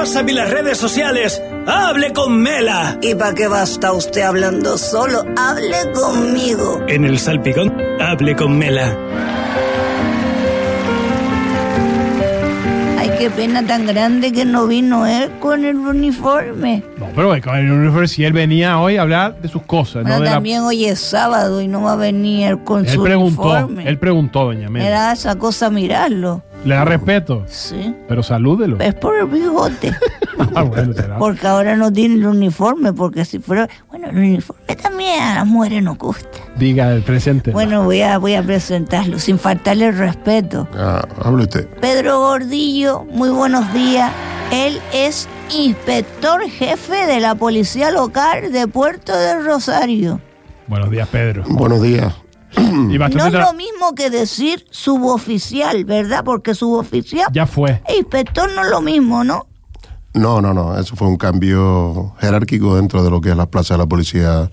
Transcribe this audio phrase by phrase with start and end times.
[0.00, 1.42] WhatsApp y las redes sociales.
[1.66, 2.96] ¡Hable con Mela!
[3.02, 5.22] ¿Y para qué va a estar usted hablando solo?
[5.36, 6.80] Hable conmigo.
[6.88, 8.96] En el salpicón, hable con Mela.
[12.98, 16.82] Ay, qué pena tan grande que no vino él con el uniforme.
[16.96, 20.16] No, pero con el uniforme, si él venía hoy a hablar de sus cosas, Bueno,
[20.16, 22.90] no de la- también hoy es sábado y no va a venir él con Él
[22.90, 23.86] su preguntó, uniforme.
[23.86, 24.90] él preguntó, doña Me Mela.
[24.90, 26.42] da esa cosa mirarlo.
[26.64, 27.94] Le da respeto, Sí.
[28.08, 28.78] pero salúdelo.
[28.80, 29.94] Es por el bigote.
[30.54, 31.18] Ah, bueno, será.
[31.18, 33.68] Porque ahora no tiene el uniforme, porque si fuera...
[33.90, 36.26] Bueno, el uniforme también a las mujeres nos gusta.
[36.56, 37.50] Diga el presente.
[37.50, 40.66] Bueno, voy a, voy a presentarlo, sin faltarle el respeto.
[40.74, 41.68] Ah, hable usted.
[41.80, 44.10] Pedro Gordillo, muy buenos días.
[44.50, 50.20] Él es inspector jefe de la policía local de Puerto del Rosario.
[50.68, 51.44] Buenos días, Pedro.
[51.48, 52.14] Buenos días.
[52.56, 56.24] Y bastante No es lo mismo que decir suboficial, ¿verdad?
[56.24, 57.82] Porque suboficial Ya fue.
[57.88, 59.46] e inspector no es lo mismo, ¿no?
[60.14, 60.76] No, no, no.
[60.78, 64.50] Eso fue un cambio jerárquico dentro de lo que es las plazas de la policía,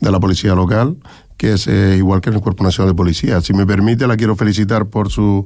[0.00, 0.98] de la policía local,
[1.38, 3.40] que es eh, igual que en el Cuerpo Nacional de Policía.
[3.40, 5.44] Si me permite, la quiero felicitar por su,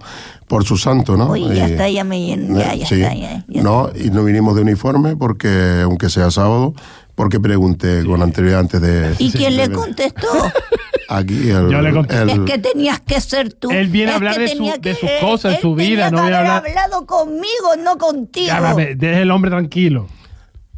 [0.48, 1.26] por su santo, ¿no?
[1.28, 3.00] Oye, ya Y- está, ya me lleno, ya, ya Sí.
[3.00, 6.74] está, ya, ya no, y no vinimos de uniforme porque, aunque sea sábado,
[7.14, 9.14] porque pregunté con anterioridad antes de...
[9.18, 10.26] ¿Y quién le contestó?
[11.08, 12.16] Aquí el, Yo le conté.
[12.22, 13.70] el- Es que tenías que ser tú.
[13.70, 16.18] Él viene a hablar que de su- tenía de sus cosas, de su vida, no
[16.18, 18.46] que haber hablar- hablado conmigo, no contigo.
[18.46, 20.06] Ya, deje el hombre tranquilo.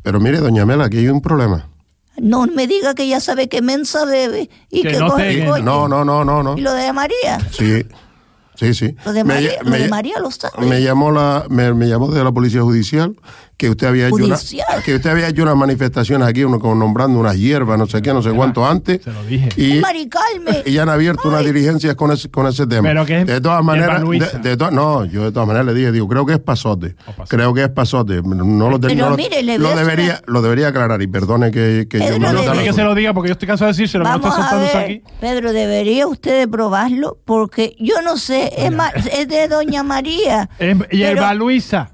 [0.02, 1.68] Pero mire, doña Mela, aquí hay un problema.
[2.16, 5.48] No me diga que ya sabe que Mensa bebe y Que que, no coge el
[5.48, 5.62] coche.
[5.62, 6.56] No, no, no, no, no.
[6.56, 7.40] ¿Y lo de María?
[7.50, 7.84] Sí,
[8.54, 8.94] sí, sí.
[9.04, 10.64] Lo de Me María, lo de María lo sabe.
[10.66, 13.16] Me llamó la, me, me llamó de la policía judicial
[13.56, 14.36] que usted había hecho una,
[14.84, 18.12] que usted había hecho unas manifestaciones aquí, uno, como nombrando unas hierbas, no sé qué,
[18.12, 19.02] no sé cuánto antes.
[19.02, 19.48] Se lo dije.
[19.56, 19.80] Y,
[20.66, 22.88] y ya han abierto unas diligencias con ese, con ese tema.
[22.88, 25.74] Pero que es de todas maneras, de, de to- no, yo de todas maneras le
[25.74, 26.96] dije, digo, creo que es pasote.
[27.28, 28.22] Creo que es pasote.
[28.22, 31.06] No lo, Pero no lo- mire, le lo voy a debería, lo debería aclarar y
[31.06, 33.68] perdone que, que yo Pedro, También voy que se lo diga porque yo estoy cansado
[33.68, 35.02] de decírselo, no Vamos estoy a ver, aquí.
[35.20, 40.50] Pedro, debería usted de probarlo porque yo no sé, es, ma- es de Doña María.
[40.58, 41.90] Es hierba Pero- Luisa.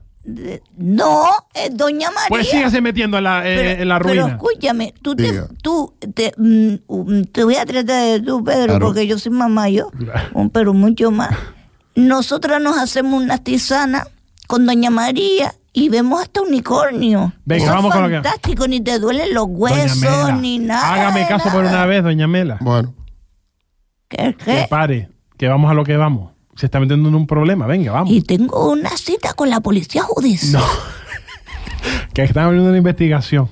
[0.76, 1.24] No,
[1.54, 2.28] es Doña María.
[2.28, 4.28] Pues sígase metiendo en la, eh, Pero, en la pero ruina.
[4.28, 5.48] escúchame, tú te, Diga.
[5.62, 8.86] tú te, mm, um, te voy a tratar de tú, Pedro, Claro.
[8.86, 9.91] porque yo soy mamá yo,
[10.52, 11.30] pero mucho más.
[11.94, 14.06] Nosotras nos hacemos una tisana
[14.46, 17.32] con Doña María y vemos hasta unicornio.
[17.44, 20.94] Venga, Eso vamos es con lo que- fantástico, ni te duelen los huesos, ni nada.
[20.94, 22.58] Hágame caso por una vez, doña Mela.
[22.60, 22.94] Bueno,
[24.08, 24.66] ¿Qué, Que qué?
[24.68, 25.08] pare,
[25.38, 26.32] que vamos a lo que vamos.
[26.60, 28.10] Se está metiendo en un problema, venga, vamos.
[28.12, 30.60] Y tengo una cita con la policía judicial.
[30.60, 30.69] No.
[32.12, 33.48] que están abriendo una investigación.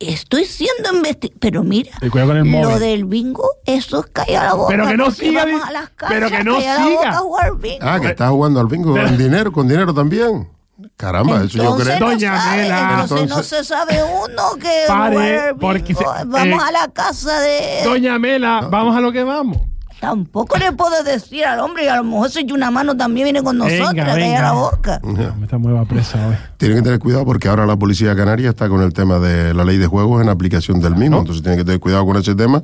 [0.00, 1.38] Estoy siendo investigada.
[1.38, 4.68] Pero mira, Y cuidado con el lo del bingo, eso es callar la boca.
[4.74, 6.84] Pero que no siga, Vamos a las pero casas, que no siga.
[6.88, 7.78] boca a jugar bingo.
[7.82, 10.48] ah, que está jugando al bingo con dinero, con dinero también.
[10.96, 12.00] Caramba, eso yo Entonces creo.
[12.00, 12.80] no Doña sabe, Mela.
[12.90, 17.38] entonces, no Entonces- se sabe uno que Pare, porque se- vamos eh, a la casa
[17.38, 19.58] de Doña Mela, vamos a lo que vamos.
[20.02, 23.40] Tampoco le puedo decir al hombre y a lo mejor si una mano también viene
[23.40, 24.42] con Venga, nosotros a callar venga.
[24.42, 26.34] la boca Me está muy presa hoy.
[26.56, 29.64] Tienen que tener cuidado porque ahora la policía canaria está con el tema de la
[29.64, 31.20] ley de juegos en aplicación del mismo.
[31.20, 32.60] Entonces tienen que tener cuidado con ese tema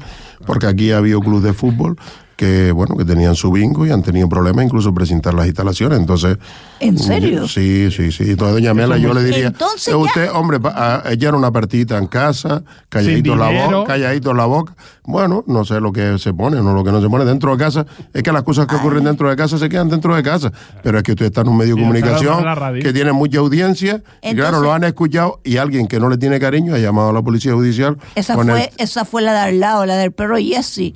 [0.47, 1.97] porque aquí ha habido clubes de fútbol
[2.39, 5.99] que bueno que tenían su bingo y han tenido problemas incluso presentar las instalaciones.
[5.99, 6.39] Entonces
[6.79, 7.49] ¿En serio?
[7.49, 8.31] Sí, sí, sí.
[8.31, 11.51] Entonces doña Mela yo le diría, Entonces eh, ya- usted hombre pa- a echar una
[11.51, 14.77] partidita en casa, calladito en la boca, calladito la boca.
[15.03, 17.59] Bueno, no sé lo que se pone, no lo que no se pone dentro de
[17.59, 17.85] casa.
[18.15, 20.53] Es que las cosas que ocurren dentro de casa se quedan dentro de casa.
[20.85, 22.45] Pero es que usted está en un medio de comunicación
[22.81, 26.39] que tiene mucha audiencia y claro, lo han escuchado y alguien que no le tiene
[26.39, 27.97] cariño ha llamado a la policía judicial.
[28.15, 30.95] esa fue, el- esa fue la de al lado, la del perro Jesse.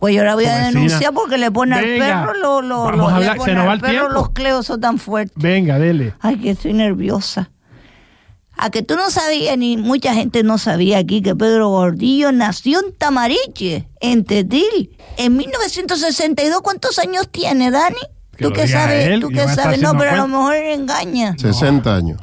[0.00, 2.96] Pues yo la voy a denunciar porque le pone Venga, al perro lo, lo, vamos
[2.96, 4.12] lo- a le hablar, pone se nos va al el perro tiempo.
[4.14, 5.34] los cleos son tan fuertes.
[5.36, 6.14] Venga, dele.
[6.20, 7.50] Ay, que estoy nerviosa.
[8.56, 12.80] A que tú no sabías, ni mucha gente no sabía aquí que Pedro Gordillo nació
[12.80, 16.60] en Tamariche, en Tetil, en 1962.
[16.62, 17.96] ¿Cuántos años tiene, Dani?
[18.36, 19.06] Que ¿Tú qué sabes?
[19.06, 19.80] él, ¿Tú qué sabes?
[19.80, 20.38] No, pero a lo cuenta.
[20.38, 21.36] mejor él engaña.
[21.38, 22.20] 60 años.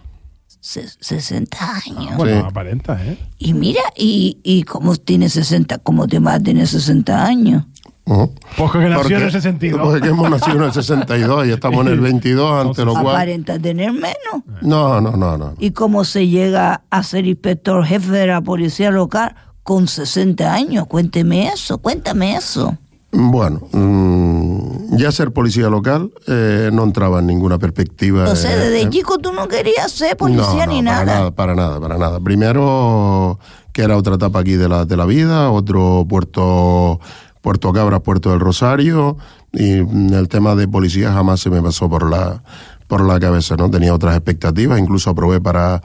[0.67, 2.17] Se- 60 años.
[2.17, 2.45] Bueno, Sí.
[2.45, 3.17] aparenta, ¿eh?
[3.37, 7.63] Y mira, y, y cómo tiene 60, cómo te va a tener 60 años.
[8.03, 8.33] Ujú.
[8.57, 9.81] Porque nació Porque- en el 62.
[9.81, 13.07] Porque hemos nacido en el 62 y estamos en el 22, ante lo cual...
[13.15, 14.43] Aparenta tener menos.
[14.61, 15.53] No, no, no, no.
[15.57, 20.85] ¿Y cómo se llega a ser inspector jefe de la policía local con 60 años?
[20.87, 22.77] Cuénteme eso, cuéntame eso.
[23.19, 28.19] Bueno, mm, ya ser policía local eh, no entraba en ninguna perspectiva.
[28.19, 31.31] Entonces, eh, desde eh, chico tú no querías ser policía no, ni no, para nada.
[31.31, 32.19] Para nada, para nada.
[32.19, 33.39] Primero,
[33.73, 36.99] que era otra etapa aquí de la, de la vida, otro puerto,
[37.41, 39.17] Puerto Cabra, Puerto del Rosario,
[39.51, 42.43] y mm, el tema de policía jamás se me pasó por la
[42.85, 43.69] por la cabeza, ¿no?
[43.69, 45.81] Tenía otras expectativas, incluso aprobé para,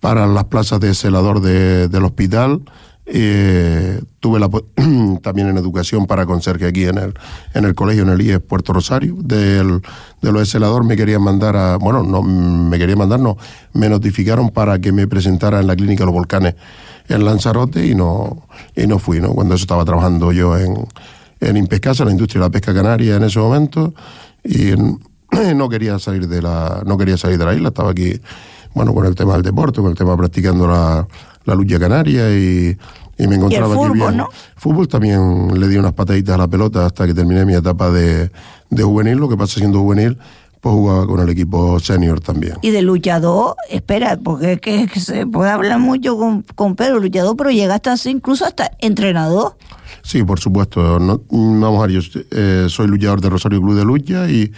[0.00, 2.60] para las plazas de celador de, del hospital.
[3.10, 4.48] Eh, tuve la,
[5.22, 7.14] también en educación para conserje aquí en el,
[7.54, 9.16] en el colegio, en el IES Puerto Rosario.
[9.18, 9.80] Del,
[10.20, 13.38] de lo de celador me querían mandar a, bueno, no, me querían mandar, no,
[13.72, 16.54] me notificaron para que me presentara en la clínica los volcanes
[17.08, 18.46] en Lanzarote y no,
[18.76, 19.30] y no fui, ¿no?
[19.30, 20.86] Cuando eso estaba trabajando yo en,
[21.40, 23.94] en Impescasa, la industria de la pesca canaria en ese momento,
[24.44, 24.72] y
[25.54, 28.20] no quería salir de la, no quería salir de la isla, estaba aquí,
[28.74, 31.08] bueno, con el tema del deporte, con el tema practicando la,
[31.48, 32.76] la lucha canaria y,
[33.18, 34.16] y me encontraba fútbol, aquí bien.
[34.18, 34.28] ¿no?
[34.56, 38.30] Fútbol también le di unas pataditas a la pelota hasta que terminé mi etapa de,
[38.70, 40.18] de juvenil, lo que pasa siendo juvenil,
[40.60, 42.54] pues jugaba con el equipo senior también.
[42.62, 46.76] Y de luchador, espera, porque es que, es que se puede hablar mucho con, con
[46.76, 49.56] Pedro, luchador, pero llegaste así incluso hasta entrenador.
[50.02, 50.98] Sí, por supuesto.
[50.98, 54.52] No, vamos a ver, yo eh, soy luchador de Rosario Club de Lucha y,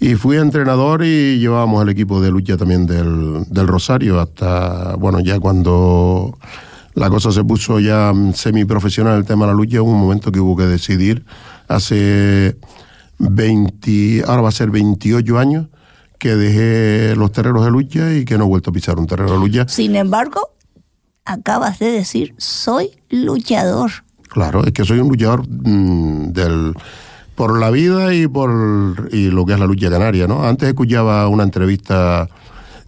[0.00, 5.20] y fui entrenador y llevábamos el equipo de lucha también del, del Rosario hasta, bueno,
[5.20, 6.38] ya cuando
[6.94, 10.40] la cosa se puso ya semiprofesional el tema de la lucha, hubo un momento que
[10.40, 11.24] hubo que decidir
[11.68, 12.56] hace
[13.18, 15.66] 20, ahora va a ser 28 años
[16.18, 19.32] que dejé los terreros de lucha y que no he vuelto a pisar un terreno
[19.32, 19.68] de lucha.
[19.68, 20.50] Sin embargo,
[21.26, 23.90] acabas de decir, soy luchador.
[24.28, 26.74] Claro, es que soy un luchador mmm, del
[27.40, 30.44] por la vida y por y lo que es la lucha canaria, ¿no?
[30.44, 32.28] Antes escuchaba una entrevista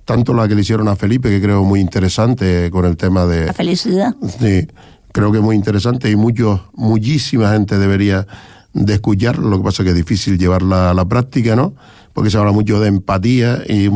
[0.04, 3.46] tanto la que le hicieron a Felipe que creo muy interesante con el tema de
[3.46, 4.14] La felicidad.
[4.40, 4.68] Sí,
[5.10, 8.26] creo que muy interesante y muchos muchísima gente debería
[8.74, 11.72] de escuchar, lo que pasa es que es difícil llevarla a la práctica, ¿no?
[12.12, 13.88] Porque se habla mucho de empatía y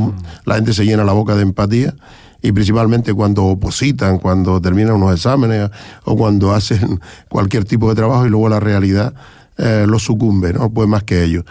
[0.47, 1.95] la gente se llena la boca de empatía
[2.41, 5.69] y principalmente cuando opositan, cuando terminan unos exámenes
[6.05, 6.99] o cuando hacen
[7.29, 9.13] cualquier tipo de trabajo y luego la realidad
[9.59, 10.71] eh, lo sucumbe, ¿no?
[10.71, 11.45] Pues más que ellos.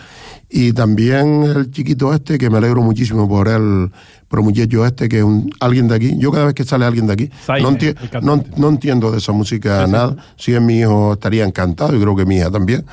[0.50, 3.92] Y también el chiquito este, que me alegro muchísimo por él,
[4.28, 6.13] por el muchacho este, que es un, alguien de aquí.
[6.18, 9.18] Yo cada vez que sale alguien de aquí, Zaire, no, enti- no, no entiendo de
[9.18, 10.16] esa música nada.
[10.38, 12.86] Si es mi hijo, estaría encantado, y creo que mi hija también.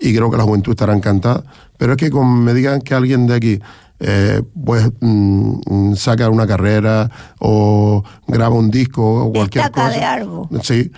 [0.00, 1.44] Y creo que la juventud estará encantada.
[1.76, 3.60] Pero es que con me digan que alguien de aquí
[4.00, 7.10] eh, pues mm, mm, saca una carrera
[7.40, 9.98] o graba un disco o cualquier Destaca cosa.
[9.98, 10.48] de algo.
[10.62, 10.90] Sí,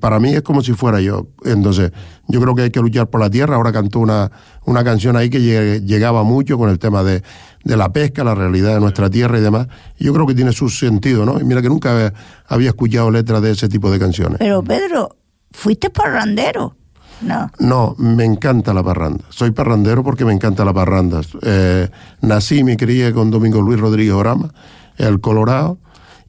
[0.00, 1.26] para mí es como si fuera yo.
[1.44, 1.92] Entonces,
[2.28, 3.56] yo creo que hay que luchar por la tierra.
[3.56, 4.30] Ahora cantó una,
[4.64, 7.22] una canción ahí que lle- llegaba mucho con el tema de,
[7.64, 9.68] de la pesca, la realidad de nuestra tierra y demás.
[9.98, 11.38] Y yo creo que tiene su sentido, ¿no?
[11.38, 12.12] Y mira que nunca había,
[12.48, 14.38] había escuchado letras de ese tipo de canciones.
[14.38, 15.16] Pero Pedro,
[15.52, 16.76] fuiste parrandero.
[17.20, 17.50] No.
[17.60, 19.24] No, me encanta la parranda.
[19.28, 21.20] Soy parrandero porque me encanta la parranda.
[21.42, 21.88] Eh,
[22.22, 24.52] nací y me crié con Domingo Luis Rodríguez Orama,
[24.96, 25.78] el Colorado,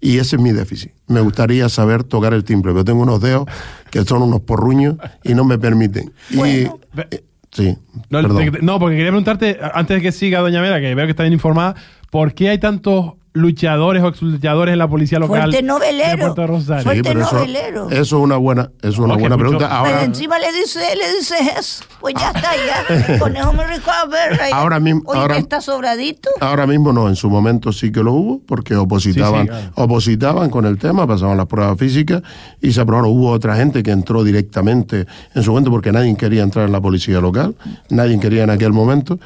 [0.05, 0.91] y ese es mi déficit.
[1.07, 3.45] Me gustaría saber tocar el timbre, pero tengo unos dedos
[3.89, 6.11] que son unos porruños y no me permiten.
[6.29, 6.79] Y- Bueno.
[7.11, 7.75] eh, sí,
[8.09, 8.51] No, perdón.
[8.51, 11.23] te- no, porque quería preguntarte, antes de que siga Doña Mera, que veo que está
[11.23, 11.75] bien informada,
[12.11, 16.17] ¿por qué hay tantos luchadores o exluchadores en la policía local Fuerte de novelero.
[16.33, 16.83] Puerto Rosario?
[16.83, 17.89] Fuerte Sí, pero eso, novelero.
[17.91, 19.67] eso es una buena, eso es una buena pregunta.
[19.67, 21.83] Pero Ahora, encima le dice, le dice eso.
[21.99, 23.19] Pues ya está, ya.
[23.19, 24.41] Conejo me rico a ver.
[24.41, 24.51] ahí.
[24.53, 26.29] Ahora mismo- Oye, ahora- está sobradito.
[26.39, 29.71] Ahora mismo no, en su momento sí que lo hubo, porque opositaban, Sí, sí, claro.
[29.75, 32.21] opositaban con el tema, pasaban las pruebas físicas
[32.61, 33.11] y se aprobaron.
[33.11, 36.79] Hubo otra gente que entró directamente en su momento porque nadie quería entrar en la
[36.81, 37.53] policía local,
[37.89, 39.19] nadie quería en aquel momento.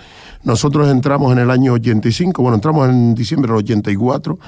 [0.43, 4.39] Nosotros entramos en el año 85, bueno, entramos en diciembre del 84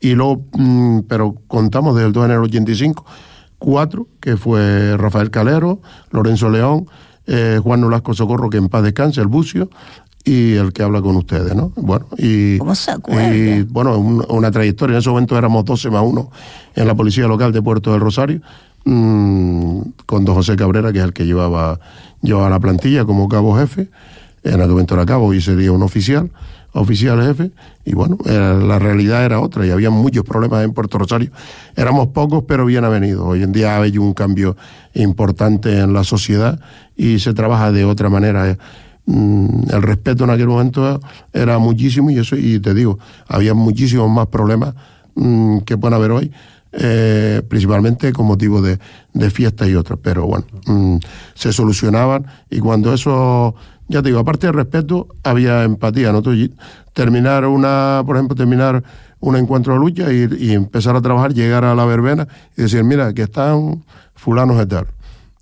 [0.00, 3.04] y luego, mm, pero contamos desde el 2 de enero del 85,
[3.58, 5.80] cuatro, que fue Rafael Calero,
[6.10, 6.86] Lorenzo León,
[7.26, 9.68] eh, Juan Nolasco Socorro, que en paz descanse, el Bucio,
[10.24, 11.72] y el que habla con ustedes, ¿no?
[11.76, 12.58] Bueno, y...
[12.58, 13.34] ¿Cómo se acuerda?
[13.34, 14.94] y, bueno, un- una trayectoria.
[14.94, 16.30] En ese momento éramos 12 más 1
[16.74, 18.40] en la policía local de Puerto del Rosario,
[18.84, 21.80] mm, con don José Cabrera, que es el que llevaba,
[22.22, 23.88] llevaba la plantilla como cabo jefe.
[24.42, 26.30] En aquel momento era cabo y sería un oficial,
[26.72, 27.50] oficial jefe.
[27.84, 31.30] Y bueno, la realidad era otra y había muchos problemas en Puerto Rosario.
[31.76, 33.26] Éramos pocos, pero bien avenidos.
[33.26, 34.56] Hoy en día hay un cambio
[34.94, 36.60] importante en la sociedad
[36.96, 38.56] y se trabaja de otra manera.
[39.06, 41.00] Mm, el respeto en aquel momento
[41.32, 44.74] era muchísimo y eso y te digo había muchísimos más problemas
[45.14, 46.30] mm, que pueden haber hoy
[46.72, 48.78] eh, principalmente con motivo de,
[49.14, 50.98] de fiestas y otras pero bueno mm,
[51.34, 53.54] se solucionaban y cuando eso
[53.90, 56.52] ya te digo aparte del respeto había empatía y-
[56.94, 58.82] terminar una por ejemplo terminar
[59.20, 62.82] un encuentro de lucha y, y empezar a trabajar llegar a la verbena y decir
[62.84, 64.86] mira que están fulanos de tal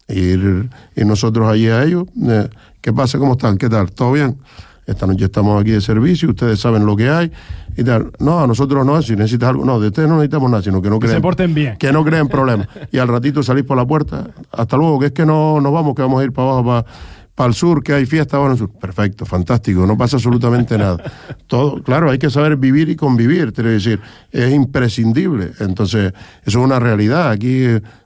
[0.08, 2.04] ir, y nosotros allí a ellos.
[2.28, 2.48] eh,
[2.80, 3.18] ¿Qué pasa?
[3.18, 3.58] ¿Cómo están?
[3.58, 3.90] ¿Qué tal?
[3.92, 4.38] ¿Todo bien?
[4.86, 7.30] Esta noche estamos aquí de servicio, ustedes saben lo que hay
[7.76, 8.10] y tal.
[8.20, 10.88] No, a nosotros no, si necesitas algo, no, de ustedes no necesitamos nada, sino que
[10.88, 11.22] no Que se creen.
[11.22, 11.76] porten bien.
[11.76, 12.68] Que no creen problemas.
[12.90, 15.94] Y al ratito salís por la puerta, hasta luego, que es que no nos vamos,
[15.94, 16.86] que vamos a ir para abajo para
[17.38, 18.68] para el sur, que hay fiesta, bueno, sur.
[18.68, 20.98] perfecto, fantástico, no pasa absolutamente nada.
[21.46, 24.00] Todo, claro, hay que saber vivir y convivir, quiero decir,
[24.32, 25.52] es imprescindible.
[25.60, 26.12] Entonces,
[26.44, 27.30] eso es una realidad.
[27.30, 27.64] Aquí,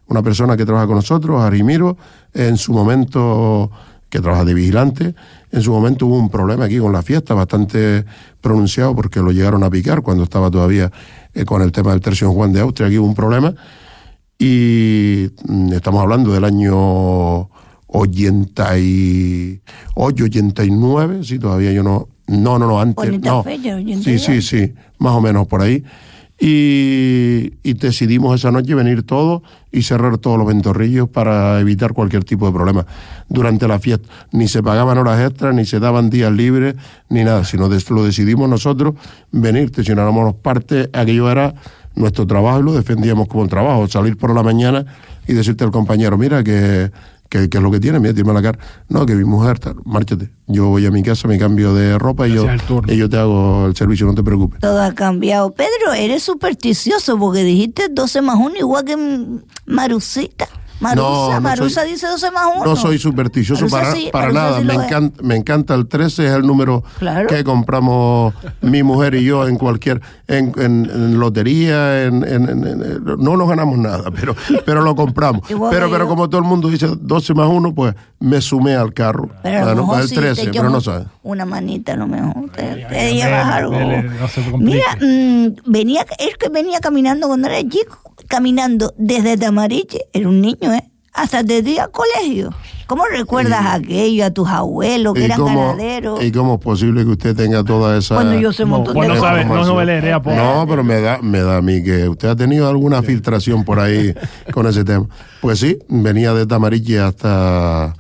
[0.09, 1.97] una persona que trabaja con nosotros, Arimiro,
[2.35, 3.71] en su momento,
[4.11, 5.15] que trabaja de vigilante,
[5.51, 8.05] en su momento hubo un problema aquí con la fiesta bastante
[8.43, 10.93] pronunciado porque lo llegaron a picar cuando estaba todavía
[11.33, 13.55] eh, con el tema del tercio en Juan de Austria, aquí hubo un problema.
[14.39, 17.49] Y mm, estamos hablando del año
[17.93, 23.45] 88, 89, sí, todavía yo no, no, no, no, antes, no.
[24.03, 25.85] sí, sí, sí, más o menos por ahí.
[26.41, 32.25] Y, y, decidimos esa noche venir todos y cerrar todos los ventorrillos para evitar cualquier
[32.25, 32.85] tipo de problema
[33.29, 34.09] durante la fiesta.
[34.33, 36.75] Ni se pagaban horas extras, ni se daban días libres,
[37.11, 38.95] ni nada, sino lo decidimos nosotros
[39.31, 41.55] venir, si no éramos parte, aquello era
[41.95, 44.85] nuestro trabajo y lo defendíamos como un trabajo, salir por la mañana
[45.29, 46.91] y decirte al compañero, mira que
[47.33, 47.99] ¿Qué, es lo que tiene?
[47.99, 48.59] Mira, tírame la cara.
[48.91, 50.31] No, que mi mujer, márchate.
[50.49, 52.47] Yo voy a mi casa, me cambio de ropa y yo,
[52.89, 54.61] y yo te hago el servicio, no te preocupes.
[54.61, 55.51] Todo ha cambiado.
[55.51, 58.99] Pedro, eres supersticioso porque dijiste 12 más 1 igual que
[59.65, 60.47] Marucita.
[60.83, 62.65] Marusa, Marusa dice 12 más 1.
[62.65, 64.61] No soy supersticioso para, para nada.
[64.61, 66.83] Me encanta, me encanta el 13, es el número
[67.29, 72.21] que compramos mi mujer y yo en cualquier, en, en, lotería, en,
[73.19, 74.35] no nos ganamos nada, pero,
[74.65, 75.43] pero lo compramos.
[75.71, 79.29] pero, pero como todo el mundo dice 12 más 1, pues me sumé al carro.
[79.43, 81.07] Pero bueno, el 13, pero no sabes.
[81.23, 82.51] Una manita a lo mejor.
[82.51, 83.77] Te, te llevas algo.
[84.59, 87.99] Mira, mmm, venía, es que venía caminando cuando era chico,
[88.33, 90.89] caminando desde Tamariche, era un niño, ¿eh?
[91.12, 92.49] Hasta desde el colegio.
[92.87, 96.25] ¿Cómo recuerdas aquello, a tus abuelos que eran cómo, ganaderos?
[96.25, 98.15] ¿Y cómo es posible que usted tenga toda esa...
[98.15, 101.41] Cuando yo sé un montón no, de sabe, no, no, no, pero me da, me
[101.41, 104.15] da a mí que usted ha tenido alguna filtración por ahí
[104.51, 105.07] con ese tema.
[105.43, 107.95] Pues sí, venía de Tamariche hasta,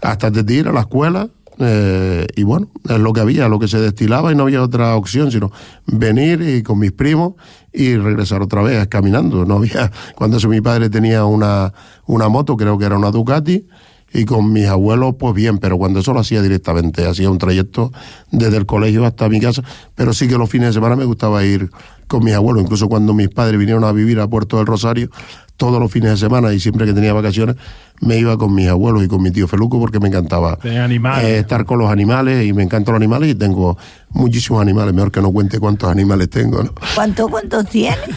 [0.00, 3.80] hasta ir a la escuela, eh, y bueno, es lo que había, lo que se
[3.80, 5.50] destilaba y no había otra opción sino
[5.86, 7.34] venir y con mis primos
[7.76, 9.44] y regresar otra vez caminando.
[9.44, 11.72] No había, cuando mi padre tenía una,
[12.06, 13.66] una moto, creo que era una Ducati,
[14.12, 17.92] y con mis abuelos, pues bien, pero cuando eso lo hacía directamente, hacía un trayecto
[18.30, 19.62] desde el colegio hasta mi casa,
[19.94, 21.70] pero sí que los fines de semana me gustaba ir
[22.06, 25.10] con mis abuelos, incluso cuando mis padres vinieron a vivir a Puerto del Rosario,
[25.56, 27.56] todos los fines de semana y siempre que tenía vacaciones
[28.00, 31.64] me iba con mis abuelos y con mi tío Feluco porque me encantaba eh, estar
[31.64, 33.78] con los animales y me encantan los animales y tengo
[34.10, 36.62] muchísimos animales, mejor que no cuente cuántos animales tengo.
[36.62, 36.74] ¿no?
[36.94, 38.10] ¿Cuántos cuántos tienes?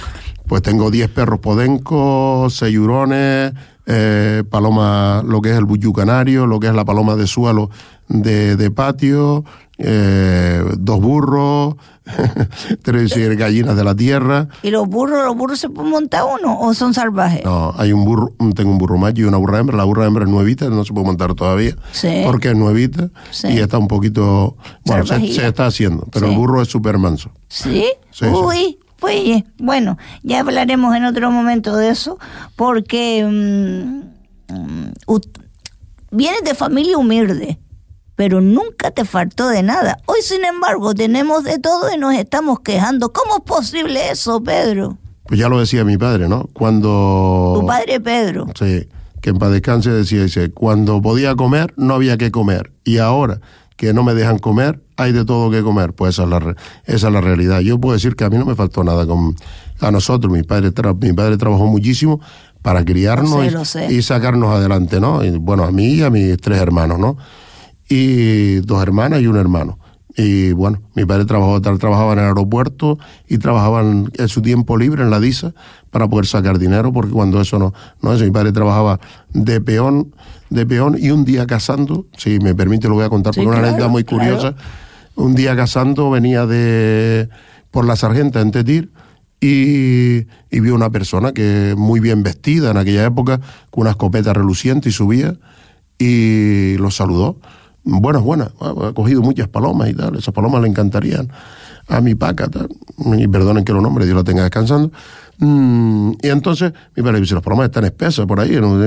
[0.48, 3.53] Pues tengo 10 perros podencos, 6 hurones,
[3.91, 7.72] eh, paloma, lo que es el buyú canario, lo que es la paloma de suelo
[8.08, 9.43] de, de patio,
[9.79, 11.75] eh, dos burros,
[12.84, 14.48] tres gallinas de la tierra.
[14.62, 17.43] ¿Y los burros, los burros se pueden montar uno o son salvajes?
[17.43, 19.75] No, hay un burro, tengo un burro macho y una burra hembra.
[19.75, 21.75] La burra hembra es nuevita, no se puede montar todavía.
[21.91, 22.22] Sí.
[22.25, 23.10] Porque es nuevita
[23.43, 24.55] y está un poquito,
[24.86, 27.31] bueno, se, está haciendo, pero el burro es súper manso.
[27.48, 27.86] ¿Sí?
[28.22, 28.77] Uy.
[29.00, 32.18] Pues bueno, ya hablaremos en otro momento de eso,
[32.56, 34.01] porque mm,
[36.12, 37.60] vienes de familia humilde
[38.20, 39.98] pero nunca te faltó de nada.
[40.06, 43.13] Hoy, sin embargo, tenemos de todo y nos estamos quejando.
[43.13, 44.98] ¿Cómo es posible eso, Pedro?
[45.25, 46.50] Pues ya lo decía mi padre, ¿no?
[46.51, 47.56] Cuando...
[47.58, 48.48] Tu padre Pedro.
[48.60, 48.89] Sí,
[49.22, 52.74] que en paz descanse decía, dice, cuando podía comer, no había que comer.
[52.84, 53.39] Y ahora
[53.77, 55.94] que no me dejan comer, hay de todo que comer.
[55.94, 57.60] Pues esa es la, esa es la realidad.
[57.62, 59.36] Yo puedo decir que a mí no me faltó nada con
[59.79, 60.32] a nosotros.
[60.32, 62.20] Mi padre, mi padre trabajó muchísimo
[62.62, 63.46] para criarnos
[63.89, 65.24] y, y, sacarnos adelante, ¿no?
[65.24, 67.18] Y, bueno, a mí y a mis tres hermanos, ¿no?
[67.89, 69.79] y dos hermanas y un hermano.
[70.15, 75.01] Y bueno, mi padre trabajaba, trabajaba en el aeropuerto y trabajaba en, su tiempo libre
[75.01, 75.53] en la DISA
[75.91, 79.00] para poder sacar dinero, porque cuando eso no, no es, mi padre trabajaba
[79.34, 80.13] de peón,
[80.50, 83.60] de peón y un día cazando, si me permite lo voy a contar por una
[83.60, 84.56] anécdota muy curiosa,
[85.20, 87.30] un día cazando venía de
[87.72, 88.92] por la sargenta en Tetir
[89.42, 94.90] y, y una persona que muy bien vestida en aquella época, con una escopeta reluciente
[94.90, 95.36] y subía
[95.98, 97.38] y lo saludó
[97.84, 98.50] buenas, buenas.
[98.60, 100.16] Ha cogido muchas palomas y tal.
[100.16, 101.30] Esas palomas le encantarían
[101.88, 102.50] a mi paca.
[103.18, 104.92] Y perdonen que lo nombre, Dios lo tenga descansando.
[105.40, 108.52] Mm, y entonces, mi padre dice, las palomas están espesas por ahí.
[108.60, 108.78] ¿no?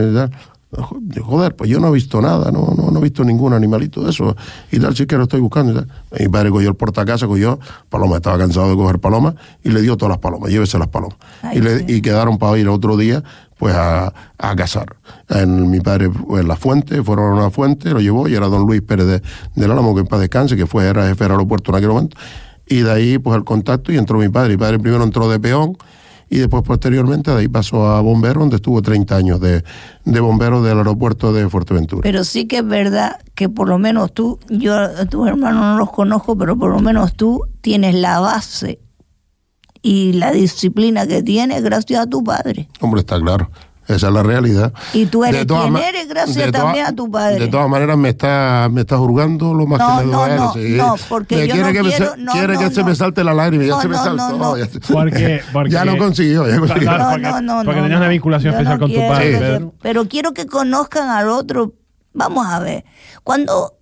[0.75, 4.11] Joder, pues yo no he visto nada, no, no, no, he visto ningún animalito de
[4.11, 4.35] eso.
[4.71, 5.73] Y tal, sí que lo estoy buscando.
[5.73, 5.88] Y tal.
[6.19, 7.61] mi padre cogió el portacasa, cogió
[7.91, 11.19] palomas, estaba cansado de coger palomas y le dio todas las palomas, llévese las palomas.
[11.52, 13.23] y, le, y quedaron para ir otro día
[13.59, 14.97] pues a, a cazar.
[15.29, 18.67] En, mi padre en la fuente, fueron a una fuente, lo llevó y era don
[18.67, 19.23] Luis Pérez de,
[19.55, 22.17] del Álamo, que en paz descanse, que fue, era jefe del aeropuerto en aquel momento.
[22.67, 24.50] Y de ahí, pues el contacto y entró mi padre.
[24.50, 25.76] Mi padre primero entró de peón
[26.33, 29.62] y después posteriormente de ahí pasó a bombero, donde estuvo 30 años de,
[30.07, 32.01] de bombero del aeropuerto de Fuerteventura.
[32.01, 35.77] Pero sí que es verdad que por lo menos tú, yo a tus hermanos no
[35.77, 38.81] los conozco, pero por lo menos tú tienes la base
[39.83, 42.67] y la disciplina que tienes gracias a tu padre.
[42.81, 43.51] Hombre, está claro.
[43.89, 44.73] Esa es la realidad.
[44.93, 47.41] Y tú eres quien ma- eres gracias también a tu padre.
[47.41, 50.37] De todas maneras, me está, me está juzgando lo más No, que me no, duele.
[50.37, 50.75] no, sí.
[50.77, 53.35] no, porque Me yo quiere no que quiero- quiere no, que se me salte la
[53.35, 53.65] lágrima.
[53.65, 54.29] Ya No, se me no, saltó.
[54.31, 54.57] no, no.
[54.57, 56.91] ya Porque, porque, Ya lo consiguió, ya consiguió.
[56.91, 57.97] Porque, no, no, porque no, tenías no.
[57.99, 59.75] una vinculación Yo especial no con tu padre, Pedro.
[59.83, 61.73] pero quiero que conozcan al otro.
[62.15, 62.85] Vamos a ver,
[63.25, 63.79] cuando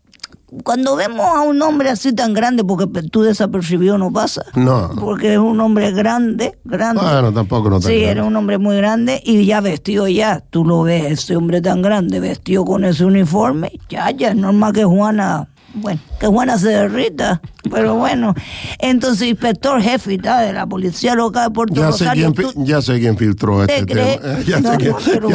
[0.64, 4.90] cuando vemos a un hombre así tan grande, porque tú desapercibido no pasa, No.
[4.99, 7.02] porque es un hombre grande, grande.
[7.02, 8.11] Bueno, tampoco no tan Sí, grande.
[8.11, 10.40] era un hombre muy grande y ya vestido ya.
[10.50, 13.73] Tú lo ves, ese hombre tan grande, vestido con ese uniforme.
[13.88, 17.40] Ya, ya, es normal que Juana, bueno, que Juana se derrita.
[17.70, 18.34] Pero bueno,
[18.78, 22.32] entonces, inspector jefe de la policía local de Puerto Ya sé, Rosario.
[22.32, 24.38] quién, tú- fi- ya sé quién filtró ¿Te este tema.
[24.46, 25.28] Ya No, sé quién- no, sé- yo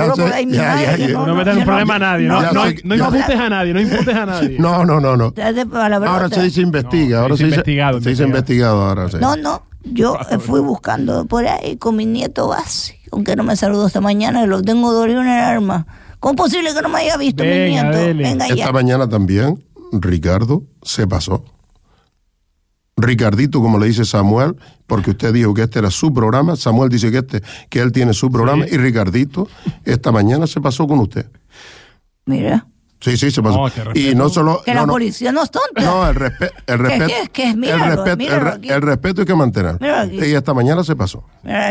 [1.59, 4.57] un problema a nadie, no, no, sé- no imputes a nadie, no imputes a nadie.
[4.59, 5.33] No, no, no, no.
[6.05, 7.17] Ahora se dice investiga.
[7.17, 8.81] No, ahora se dice investigado, Se dice investigado.
[8.81, 9.09] ahora.
[9.09, 9.17] sí.
[9.21, 9.63] No, no.
[9.85, 14.01] Yo eh, fui buscando por ahí con mi nieto base, aunque no me saludó esta
[14.01, 15.85] mañana, y lo tengo dolido en el arma.
[16.19, 17.91] ¿Cómo es posible que no me haya visto mi nieto?
[18.15, 18.71] Venga Esta ya.
[18.71, 19.63] mañana también
[20.01, 21.43] Ricardo se pasó.
[22.97, 24.55] Ricardito, como le dice Samuel,
[24.87, 28.13] porque usted dijo que este era su programa, Samuel dice que este, que él tiene
[28.13, 29.47] su programa, y Ricardito
[29.83, 31.29] esta mañana se pasó con usted.
[32.25, 32.67] Mira,
[33.01, 33.57] Sí, sí, se pasó.
[33.57, 34.09] No, que respeto.
[34.11, 34.63] y no solo.
[34.65, 35.81] que no, la no, policía no es tonta.
[35.83, 37.05] No, el, respe- el respeto.
[37.07, 37.29] que es?
[37.29, 37.53] Que es?
[37.53, 39.77] el, respeto el, míralo respeto hay que mantener.
[40.13, 41.23] Y esta mañana se pasó.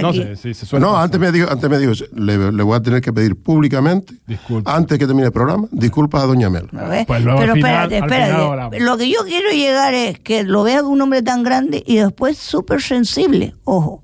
[0.03, 2.77] No sé, sí, se suele No, antes me dijo, antes me dijo, le, le voy
[2.77, 4.77] a tener que pedir públicamente, Disculpa.
[4.77, 6.69] antes que termine el programa, disculpas a Doña Mel.
[6.71, 7.07] ¿No ves?
[7.07, 8.81] Pues luego Pero al final- espérate, al final espérate.
[8.81, 11.97] Lo que yo quiero llegar es que lo vea de un hombre tan grande y
[11.97, 13.55] después súper sensible.
[13.65, 14.03] Ojo,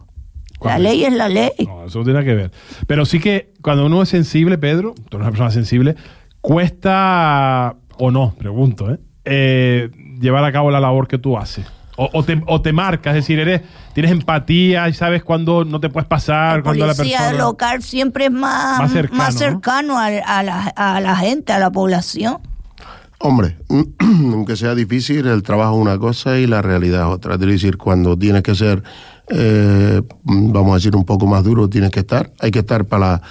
[0.62, 1.50] la ley es la ley.
[1.66, 2.50] No, eso no tiene nada que ver.
[2.86, 5.96] Pero sí que cuando uno es sensible, Pedro, tú eres una persona sensible,
[6.40, 8.98] cuesta, o no, pregunto, ¿eh?
[9.24, 11.66] Eh, llevar a cabo la labor que tú haces.
[11.96, 13.60] O, o te, o te marcas, es decir, eres,
[13.92, 17.38] tienes empatía y sabes cuándo no te puedes pasar, El cuando la policía persona...
[17.44, 19.38] local siempre es más, Más cercano, más ¿no?
[19.38, 22.38] cercano al- a, la, a la gente, a la población.
[23.18, 23.58] Hombre,
[23.98, 27.34] aunque sea difícil, el trabajo es una cosa y la realidad es otra.
[27.34, 28.82] Es decir, cuando tienes que ser,
[29.28, 32.30] eh, vamos a decir, un poco más duro, tienes que estar.
[32.40, 33.22] Hay que estar para la-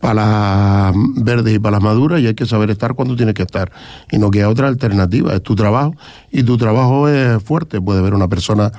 [0.00, 3.42] para las verdes y para las maduras y hay que saber estar cuando tienes que
[3.42, 3.70] estar.
[4.10, 5.94] Y no queda otra alternativa, es tu trabajo
[6.32, 7.80] y tu trabajo es fuerte.
[7.80, 8.72] Puede ver una persona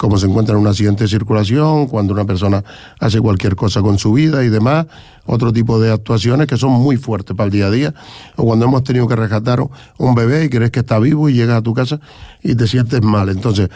[0.00, 2.64] como se encuentra en un accidente de circulación, cuando una persona
[3.00, 4.86] hace cualquier cosa con su vida y demás,
[5.26, 7.94] otro tipo de actuaciones que son muy fuertes para el día a día,
[8.36, 9.60] o cuando hemos tenido que rescatar
[9.98, 12.00] un bebé y crees que está vivo y llegas a tu casa
[12.42, 13.28] y te sientes mal.
[13.28, 13.68] Entonces,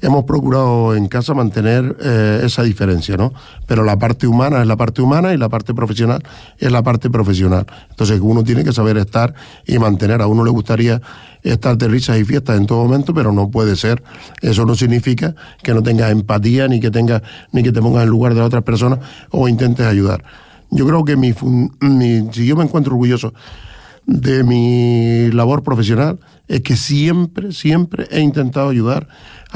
[0.00, 3.32] hemos procurado en casa mantener eh, esa diferencia, ¿no?
[3.66, 6.22] Pero la parte humana es la parte humana y la parte profesional
[6.58, 7.66] es la parte profesional.
[7.90, 9.34] Entonces uno tiene que saber estar
[9.66, 10.22] y mantener.
[10.22, 11.00] A uno le gustaría
[11.42, 14.02] estar de risas y fiestas en todo momento, pero no puede ser.
[14.40, 18.10] Eso no significa que no tengas empatía ni que tengas ni que te pongas en
[18.10, 18.98] lugar de la otra persona
[19.30, 20.24] o intentes ayudar.
[20.70, 21.32] Yo creo que mi,
[21.80, 23.32] mi si yo me encuentro orgulloso
[24.06, 29.08] de mi labor profesional es que siempre, siempre he intentado ayudar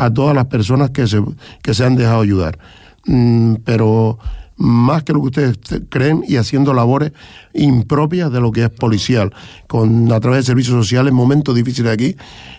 [0.04, 1.22] a todas las personas que se,
[1.62, 2.58] que se han dejado ayudar.
[3.06, 4.18] Mm, pero
[4.56, 7.12] más que lo que ustedes te- creen y haciendo labores
[7.54, 9.32] impropias de lo que es policial,
[9.66, 12.16] con a través de servicios sociales, momentos difíciles aquí,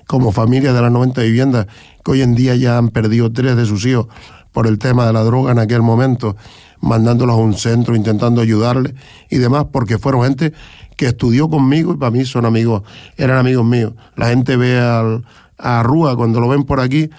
[0.08, 1.68] como familias de las 90 viviendas
[2.04, 4.08] que hoy en día ya han perdido tres de sus hijos
[4.52, 6.36] por el tema de la droga en aquel momento,
[6.82, 8.94] mandándolos a un centro, intentando ayudarles
[9.30, 10.54] y demás, porque fueron gente
[10.98, 12.82] que estudió conmigo y para mí son amigos,
[13.16, 13.94] eran amigos míos.
[14.16, 15.24] La gente ve al,
[15.58, 17.10] a Rúa cuando lo ven por aquí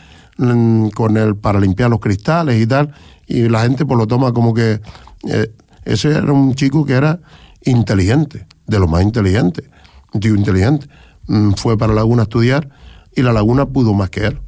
[0.94, 2.92] con el para limpiar los cristales y tal,
[3.26, 4.80] y la gente pues lo toma como que
[5.28, 5.52] eh,
[5.84, 7.20] ese era un chico que era
[7.64, 9.64] inteligente, de los más inteligentes,
[10.12, 10.86] un tío inteligente.
[11.26, 12.68] Mm, fue para Laguna a estudiar
[13.14, 14.40] y la Laguna pudo más que él.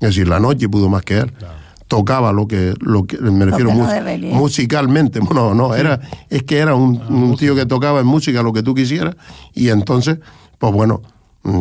[0.00, 1.32] Es decir, la noche pudo más que él.
[1.88, 4.34] Tocaba lo que, lo que me refiero que no mus- debería.
[4.34, 5.20] musicalmente.
[5.34, 8.62] No, no, era, es que era un, un tío que tocaba en música lo que
[8.62, 9.16] tú quisieras.
[9.54, 10.18] Y entonces,
[10.58, 11.02] pues bueno,
[11.42, 11.60] mm,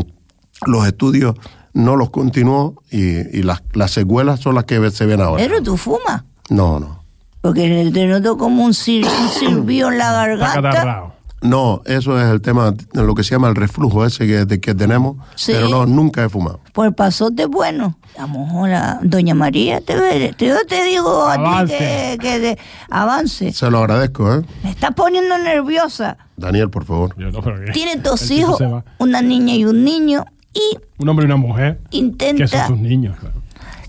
[0.67, 1.35] los estudios
[1.73, 3.01] no los continuó y,
[3.37, 5.43] y las, las secuelas son las que se ven ahora.
[5.43, 6.23] Pero tú fumas.
[6.49, 7.03] No, no.
[7.41, 11.03] Porque te noto como un, sir- un silbido en la Está garganta.
[11.41, 14.61] No, eso es el tema, de lo que se llama el reflujo ese que, de-
[14.61, 15.51] que tenemos, Sí.
[15.53, 16.61] pero no, nunca he fumado.
[16.71, 17.97] Por el pasote bueno.
[18.17, 22.57] Vamos, hola, doña María, te, ve- te- yo te digo a ti que, que de-
[22.89, 23.51] avance.
[23.51, 24.41] Se lo agradezco, ¿eh?
[24.63, 26.17] Me está poniendo nerviosa.
[26.37, 27.13] Daniel, por favor.
[27.17, 27.41] Yo no.
[27.73, 28.63] Tiene dos hijos,
[28.99, 32.67] una niña y un niño, y Un hombre y una mujer, que son intenta.
[32.67, 33.17] sus niños.
[33.19, 33.35] claro.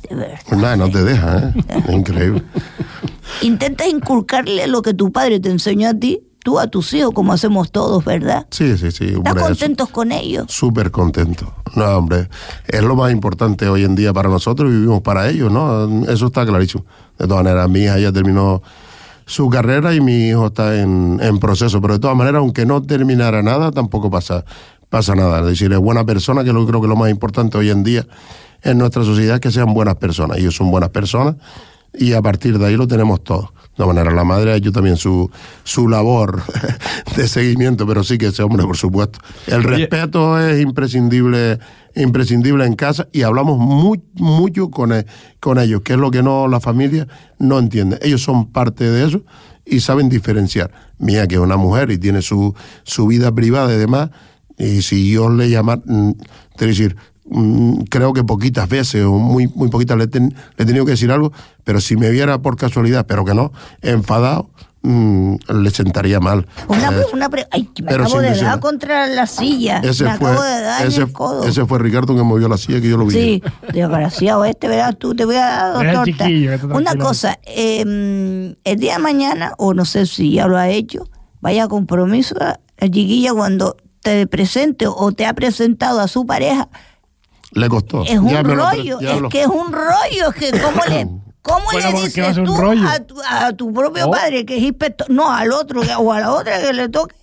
[0.09, 1.53] de ver, Pues nada, no te deja, ¿eh?
[1.87, 2.43] Es increíble.
[3.43, 7.33] Intentas inculcarle lo que tu padre te enseñó a ti, tú a tus hijos, como
[7.33, 8.47] hacemos todos, ¿verdad?
[8.51, 9.07] Sí, sí, sí.
[9.17, 10.47] ¿Estás contentos con ellos?
[10.49, 11.53] Súper contento.
[11.75, 12.29] No, hombre,
[12.69, 16.05] es lo más importante hoy en día para nosotros y vivimos para ellos, ¿no?
[16.07, 16.85] Eso está clarísimo.
[17.19, 18.63] De todas maneras, mi hija ya terminó
[19.27, 22.83] su carrera y mi hijo está en, en proceso, pero de todas maneras, aunque no
[22.83, 24.45] terminara nada, tampoco pasa,
[24.95, 25.41] pasa nada.
[25.41, 28.07] Es decir, es buena persona, que lo creo que lo más importante hoy en día
[28.63, 30.39] en nuestra sociedad es que sean buenas personas.
[30.39, 31.35] Ellos son buenas personas
[31.93, 33.53] y a partir de ahí lo tenemos todo.
[33.71, 35.29] De todas maneras, la madre ha hecho también su,
[35.65, 36.45] su labor
[37.17, 39.19] de seguimiento, pero sí que ese hombre, por supuesto.
[39.49, 41.59] El respeto es imprescindible,
[41.97, 45.07] imprescindible en casa y hablamos muy, mucho con, e-
[45.41, 47.09] con ellos, que es lo que no la familia
[47.41, 47.99] no entiende.
[48.01, 49.23] Ellos son parte de eso
[49.67, 50.71] y saben diferenciar.
[50.99, 52.55] Mía, que es una mujer y tiene su,
[52.85, 54.11] su vida privada y demás,
[54.59, 56.13] y si yo le llamar, mm,
[56.57, 60.67] te decir, mm, creo que poquitas veces o muy, muy poquitas le, ten- le he
[60.67, 61.33] tenido que decir algo,
[61.65, 64.51] pero si me viera por casualidad, pero que no, enfadado,
[64.83, 66.47] mm, le sentaría mal.
[66.69, 69.81] Una, Eh, una pre- Ay, me pero acabo de dar contra la silla.
[69.83, 71.45] ese me fue, acabo de dar en ese, el codo.
[71.45, 73.15] ese fue Ricardo que movió la silla que yo lo vi.
[73.15, 78.93] Sí, desgraciado este, verás tú, te voy a dar este Una cosa, eh, el día
[78.97, 81.09] de mañana, o no sé si ya lo ha hecho,
[81.41, 86.27] vaya a compromiso a la chiquilla cuando te presente o te ha presentado a su
[86.27, 86.69] pareja,
[87.53, 88.05] Le costó.
[88.05, 91.09] es un rollo, es que es un rollo, es que cómo le...
[91.43, 92.55] ¿Cómo Bueno, le ¿por qué va a dices tú
[92.89, 94.11] a tu, a tu propio Oh.
[94.11, 95.11] padre que es inspector?
[95.11, 97.15] No, al otro o a la otra que le toque,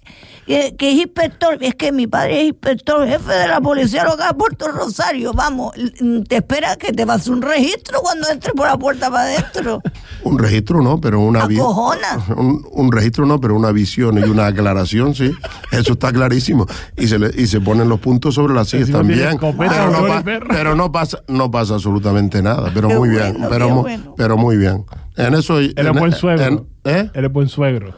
[0.52, 1.58] que, que es inspector.
[1.62, 5.34] Es que mi padre es inspector, jefe de la policía local de Puerto Rosario.
[5.34, 9.24] Vamos, l- te espera que te pase un registro cuando entres por la puerta para
[9.24, 9.82] adentro.
[10.24, 11.48] Un registro no, pero una.
[12.38, 15.32] Un, un registro no, pero una visión y una aclaración, sí.
[15.72, 16.68] Eso está clarísimo.
[16.96, 19.40] Y se le, y se ponen los puntos sobre las sillas también.
[19.40, 22.70] Pero no, pa- pero pasa, no pasa absolutamente nada.
[22.74, 23.38] Pero Qué muy bien.
[23.50, 24.38] Pero, bueno.
[24.38, 24.86] muy bien.
[25.18, 26.46] En eso Eres en- buen suegro.
[26.46, 27.10] en- ¿eh?
[27.16, 27.94] Eres buen suegro.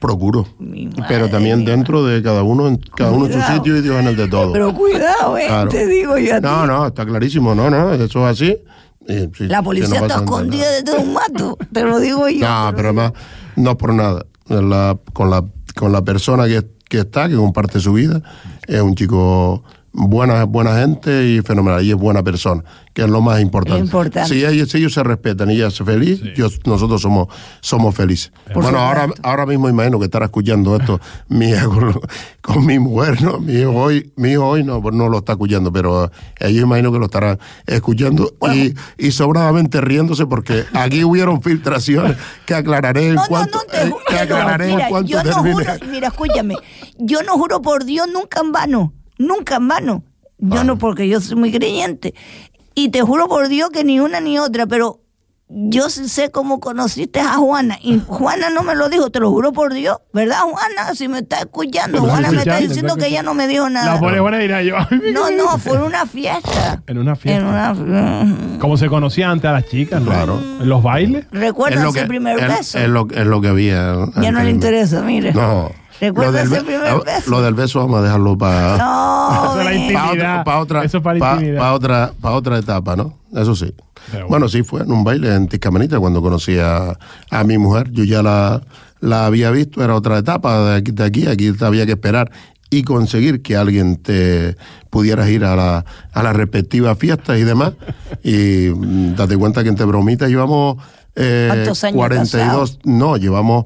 [0.00, 0.46] Procuro.
[1.08, 4.08] Pero también dentro de cada uno, en, cada uno en su sitio y Dios en
[4.08, 4.52] el de todo.
[4.52, 5.70] Pero cuidado, eh, Claro.
[5.70, 6.46] te digo yo a ti.
[6.46, 7.54] No, no, está clarísimo.
[7.54, 8.56] No, no, eso es así.
[9.08, 12.40] Y, sí, La policía no está escondida detrás de un mato, te lo digo yo.
[12.48, 13.12] No, pero además,
[13.54, 14.26] no es por nada.
[14.48, 15.44] La- con, la,
[15.76, 18.20] con la persona que, que está, que comparte su vida,
[18.66, 21.84] es un chico buena, buena gente y fenomenal.
[21.84, 22.64] Y es buena persona,
[22.96, 23.80] que es lo más importante.
[23.84, 24.26] Importante.
[24.32, 27.28] Si ellos, si ellos se respetan y ella es feliz, yo- nosotros somos,
[27.60, 28.32] somos felices.
[28.54, 31.68] Por bueno, ahora, ahora mismo imagino que estará escuchando esto mi hija
[32.40, 33.38] con, mi mujer, ¿no?
[33.38, 36.98] Mi hijo hoy, mi hijo hoy no, no lo está escuchando, pero ellos imagino que
[36.98, 43.22] lo estarán escuchando y, y sobradamente riéndose porque aquí hubieron filtraciones que aclararé en No,
[43.28, 44.04] cuanto, no, te eh, juro.
[44.08, 45.54] que aclararé mira, en cuanto yo no termine.
[45.54, 46.54] juro, mira, escúchame,
[46.96, 50.04] yo no juro por Dios nunca en vano, nunca en vano.
[50.38, 52.14] Yo no, porque yo soy muy creyente.
[52.78, 55.00] Y te juro por Dios que ni una ni otra, pero
[55.48, 57.78] yo sé cómo conociste a Juana.
[57.80, 59.96] Y Juana no me lo dijo, te lo juro por Dios.
[60.12, 60.94] ¿Verdad, Juana?
[60.94, 63.64] Si me está escuchando, Pero Juana me está diciendo está que ella no me dijo
[63.64, 63.98] La nada.
[64.00, 64.74] pone buena y dirá yo.
[65.12, 66.82] No, no, fue en una fiesta.
[66.86, 67.40] En una fiesta.
[67.40, 67.46] En
[67.82, 68.58] una...
[68.58, 70.08] Como se conocía antes a las chicas, ¿no?
[70.10, 70.38] Claro.
[70.60, 71.26] En los bailes.
[71.32, 72.78] ¿Recuerdas el primer es- beso?
[72.78, 73.94] Es lo, es lo que había.
[74.20, 75.32] ya no le interesa, mire.
[75.32, 75.70] No.
[76.00, 77.30] ¿Recuerdas lo del, el be- primer lo- beso?
[77.30, 80.10] Lo del beso vamos a dejarlo para No, intimidad.
[80.12, 81.60] otra, pa' otra, Eso es para pa- intimidad.
[81.60, 83.14] pa' otra, pa' otra etapa, ¿no?
[83.34, 83.72] Eso sí.
[84.28, 84.48] Bueno.
[84.48, 86.96] sí, fue en un baile en Tiscamanita cuando conocí a,
[87.30, 87.90] a mi mujer.
[87.90, 88.62] Yo ya la,
[89.00, 91.26] la había visto, era otra etapa de aquí, de aquí.
[91.26, 92.30] Aquí había que esperar
[92.70, 94.56] y conseguir que alguien te
[94.90, 97.72] pudieras ir a la, a las respectivas fiestas y demás.
[98.22, 100.76] Y mm, date cuenta que entre bromitas llevamos
[101.16, 102.78] eh, ¿Cuántos años 42, casados?
[102.84, 103.64] no, llevamos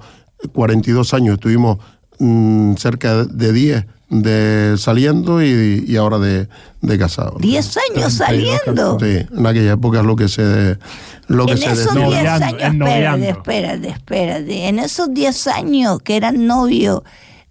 [0.53, 1.79] 42 años, estuvimos
[2.21, 6.49] mm, cerca de 10 de saliendo y, y ahora de,
[6.81, 7.41] de casados.
[7.41, 8.99] Diez años saliendo.
[8.99, 10.79] Sí, en aquella época es lo que se
[11.29, 12.09] lo que En se esos decía.
[12.09, 14.69] 10 Noviando, años, es espérate, espérate, espérate.
[14.69, 17.03] En esos 10 años que eran novios,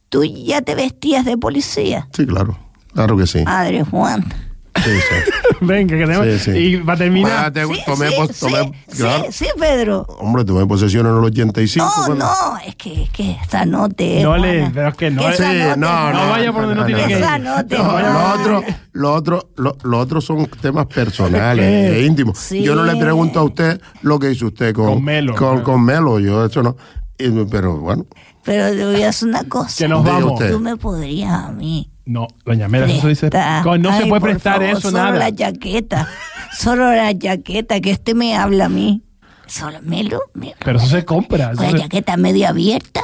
[0.09, 2.09] tú ya te vestías de policía.
[2.11, 2.59] Sí, claro,
[2.93, 3.43] claro que sí.
[3.43, 4.25] Madre Juan.
[4.75, 5.31] Sí, sí.
[5.61, 6.25] Venga, que tenemos.
[6.25, 6.57] Sí, sí.
[6.57, 7.45] Y para terminar.
[7.45, 9.23] Ah, te- Sí, tomé, sí, tomé- sí, claro.
[9.31, 10.05] sí, Pedro.
[10.19, 11.85] Hombre, tomé posesión en el 85.
[11.85, 14.23] No, cuando- no, es que, es que esa note.
[14.23, 15.27] No le- pero es que no Que
[15.77, 16.11] no, Juana.
[16.13, 17.25] no vaya por donde no tiene que ir.
[17.41, 22.37] Note, No, lo otro, lo otro, lo, lo otro son temas personales, e íntimos.
[22.37, 22.61] Sí.
[22.63, 25.35] Yo no le pregunto a usted lo que hizo usted con, Con Melo.
[25.35, 26.77] Con, con Melo, yo eso no.
[27.17, 28.05] Y- pero bueno,
[28.45, 29.75] Pero te voy a hacer una cosa.
[29.77, 30.39] Que nos vamos.
[30.39, 31.91] Tú me podrías a mí.
[32.09, 33.29] No, doña Mela, eso dice.
[33.31, 35.17] No se puede prestar favor, eso, solo nada.
[35.19, 36.07] la chaqueta.
[36.57, 39.03] Solo la chaqueta, que este me habla a mí.
[39.45, 40.19] Solo Melo.
[40.33, 41.51] me- Pero eso se compra.
[41.53, 43.01] Con la se- chaqueta medio abierta.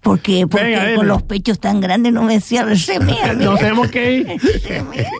[0.00, 0.46] ¿Por qué?
[0.46, 0.96] Porque Venga, dile.
[0.96, 2.40] con los pechos tan grandes no me
[3.00, 3.34] mía.
[3.34, 4.26] Nos tenemos que ir.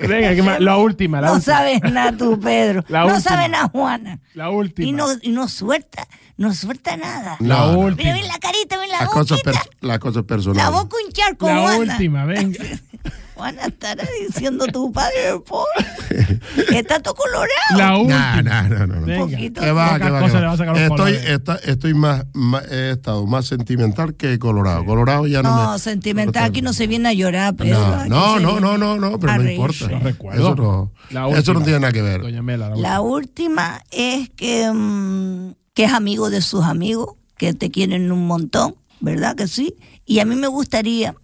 [0.09, 0.61] Venga, ¿qué más?
[0.61, 1.55] la última, la No última.
[1.55, 2.83] sabes nada tú, Pedro.
[2.89, 3.21] La no última.
[3.21, 4.21] sabes nada, Juana.
[4.35, 4.89] La última.
[4.89, 7.37] Y no, y no suelta, no suelta nada.
[7.41, 7.79] La No, no.
[7.81, 8.13] última.
[8.15, 9.39] Mira, ven la carita, ven la Las cosas,
[9.83, 10.65] las personales.
[10.65, 11.77] La boca un charco, La Juana.
[11.77, 12.65] última, venga.
[13.41, 16.41] Juana estará diciendo tu padre, pobre.
[16.77, 17.49] Está todo colorado.
[17.77, 18.43] La No, última.
[18.43, 18.97] no, no, no.
[19.01, 19.07] no.
[19.07, 19.21] Venga.
[19.25, 19.61] poquito.
[19.63, 21.25] Que va, que va, a Estoy, colores.
[21.27, 24.85] esta- estoy más, más- he estado más sentimental que colorado.
[24.85, 27.79] Colorado ya no, No, me- sentimental, aquí no se viene a llorar, Pedro.
[28.09, 29.89] No, no, no, no, no, no, pero a no importa.
[29.89, 30.39] No recuerdo.
[30.41, 31.55] Eso no, La eso última.
[31.55, 32.21] no tiene nada que ver.
[32.21, 32.89] Doña Mela, la última.
[32.91, 38.27] La última es que, mm, que es amigo de sus amigos, que te quieren un
[38.27, 39.77] montón, ¿verdad que sí?
[40.05, 41.15] Y a mí me gustaría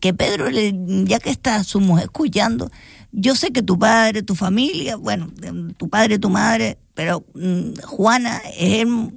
[0.00, 2.70] que Pedro, le- ya que está su mujer escuchando,
[3.12, 7.80] yo sé que tu padre, tu familia, bueno, mm, tu padre, tu madre, pero mm,
[7.84, 9.12] Juana es el-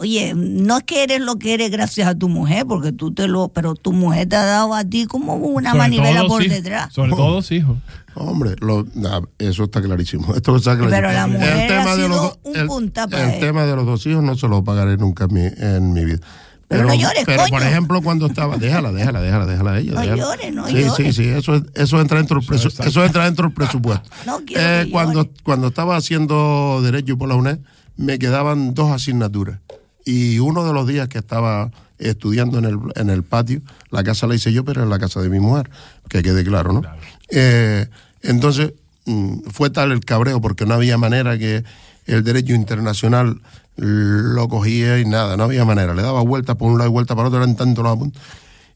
[0.00, 3.26] Oye, no es que eres lo que eres gracias a tu mujer, porque tú te
[3.26, 6.94] lo, pero tu mujer te ha dado a ti como una Sobre manivela por detrás.
[6.94, 7.78] Sobre todo dos hijos.
[8.14, 10.32] Hombre, lo- nah, eso está clarísimo.
[10.36, 10.90] Esto está clarísimo.
[11.00, 13.40] Pero la mujer ha sido dos- un el, punta para el él.
[13.40, 16.20] tema de los dos hijos no se lo pagaré nunca en mi, en mi vida.
[16.68, 19.92] Pero no llores, pero por ejemplo, cuando estaba, déjala, déjala, déjala, déjala ella.
[19.94, 20.22] No déjala.
[20.22, 20.94] llores, no sí, llores.
[20.96, 24.08] Sí, sí, eso, es- eso entra dentro del presu- eso entra dentro del presupuesto.
[24.26, 27.58] No quiero Eh, que cuando, cuando estaba haciendo Derecho por la UNED,
[27.96, 29.58] me quedaban dos asignaturas.
[30.04, 34.26] Y uno de los días que estaba estudiando en el, en el patio, la casa
[34.26, 35.68] la hice yo, pero en la casa de mi mujer,
[36.08, 36.82] que quede claro, ¿no?
[37.30, 37.86] Eh,
[38.22, 38.72] entonces,
[39.06, 41.64] mm, fue tal el cabreo, porque no había manera que
[42.06, 43.40] el derecho internacional
[43.78, 45.94] lo cogía y nada, no había manera.
[45.94, 48.20] Le daba vueltas por un lado y vueltas para otro, eran tantos los apuntes.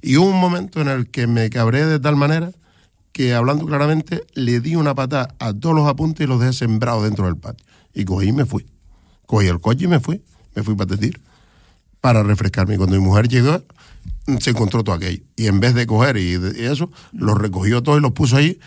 [0.01, 2.53] Y hubo un momento en el que me cabré de tal manera
[3.13, 7.05] que, hablando claramente, le di una patada a todos los apuntes y los dejé sembrados
[7.05, 7.67] dentro del patio.
[7.93, 8.67] Y cogí y me fui.
[9.27, 10.23] Cogí el coche y me fui.
[10.55, 11.21] Me fui para Tetir
[12.03, 12.75] para refrescarme.
[12.75, 13.63] Y cuando mi mujer llegó,
[14.41, 15.23] se encontró todo aquello.
[15.37, 18.59] Y en vez de coger y, eso, lo recogió todo y lo puso ahí.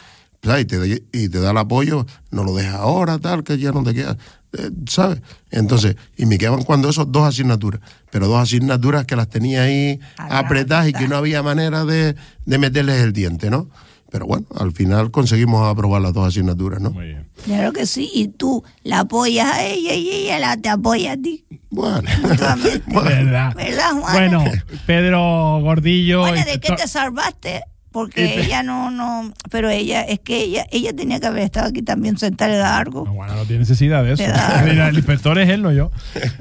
[0.42, 3.84] Y, te, y te da el apoyo, no lo deja ahora, tal, que ya no
[3.84, 4.16] te queda.
[4.58, 5.22] Eh, ¿Sabes?
[5.52, 10.00] Entonces, y me quedaban cuando esos dos asignaturas, pero dos asignaturas que las tenía ahí
[10.18, 12.16] apretadas y que no había manera de,
[12.46, 13.70] de meterles el diente, ¿no?
[14.12, 16.92] Pero bueno, al final conseguimos aprobar las dos asignaturas, ¿no?
[16.92, 17.28] Muy bien.
[17.44, 21.18] Claro que sí, y tú la apoyas a ella y ella la te apoya a
[21.18, 21.46] ti.
[21.70, 22.84] Bueno, Mutuamente.
[22.88, 23.54] ¿Verdad?
[23.56, 24.14] ¿Verdad, Juana?
[24.14, 24.44] Bueno,
[24.86, 26.22] Pedro Gordillo.
[26.22, 27.64] Juana, ¿de qué te salvaste?
[27.96, 31.70] Porque te- ella no, no, pero ella, es que ella, ella tenía que haber estado
[31.70, 33.06] aquí también sentada y dar algo.
[33.06, 34.24] No, bueno, no tiene necesidad de eso.
[34.66, 35.92] Mira, el inspector es él, no yo.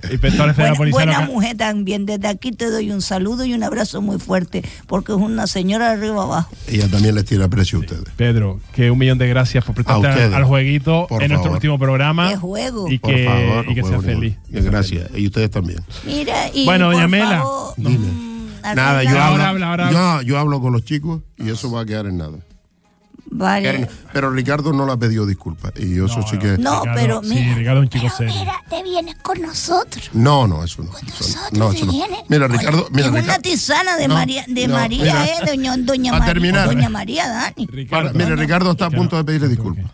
[0.03, 1.29] El inspector es de la policía buena local.
[1.29, 2.07] mujer también.
[2.07, 5.91] Desde aquí te doy un saludo y un abrazo muy fuerte, porque es una señora
[5.91, 6.51] de arriba abajo.
[6.67, 8.03] ella también les tira precio a ustedes.
[8.17, 12.31] Pedro, que un millón de gracias por prestarte al, jueguito Por en nuestro último programa.
[12.31, 12.91] Qué juego.
[12.91, 14.35] Y Por que, favor, y que sea feliz.
[14.49, 15.09] Gracias.
[15.17, 15.79] Y ustedes también.
[16.05, 18.34] Mira, y Bueno, doña por Mela, favor, Dime.
[18.75, 21.85] Nada, yo hablo, habla, ahora yo, yo hablo con los chicos y eso va a
[21.85, 22.39] quedar en nada.
[23.37, 23.89] Vale.
[24.13, 25.73] Pero Ricardo no le ha pedido disculpas.
[25.77, 26.57] Y yo eso sí que.
[26.57, 28.35] No, Ricardo- pero Sí, mira, Ricardo es un chico pero serio.
[28.45, 30.11] mira, te vienes con nosotros.
[30.13, 30.91] No, no, eso no.
[30.97, 31.91] Eso Nosotros no, no, eso no.
[31.93, 32.19] te vienes.
[32.29, 32.87] Mira, Ricardo.
[32.93, 33.43] Mira, es una Ricardo.
[33.43, 35.27] tisana de No, María, de no, María, mira.
[35.27, 36.67] eh, doña, doña María, terminar.
[36.67, 37.67] doña María Dani.
[37.67, 38.13] Ricardo.
[38.13, 39.87] Para- mire, Ricardo está a punto de pedirle disculpas.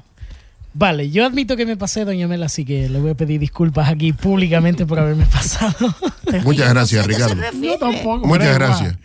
[0.72, 3.88] Vale, yo admito que me pasé, doña Mela, así que le voy a pedir disculpas
[3.88, 5.74] aquí públicamente por haberme pasado.
[6.44, 7.34] Muchas gracias, Ricardo.
[7.60, 8.26] Yo tampoco.
[8.26, 8.96] Muchas gracias.